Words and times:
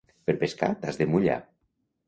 Per 0.29 0.35
pescar 0.43 0.69
t'has 0.85 0.99
de 1.03 1.09
mullar. 1.13 1.39